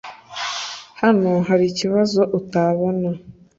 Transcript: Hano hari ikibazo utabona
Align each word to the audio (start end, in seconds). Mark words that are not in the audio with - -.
Hano 1.01 1.31
hari 1.47 1.65
ikibazo 1.71 2.21
utabona 2.39 3.09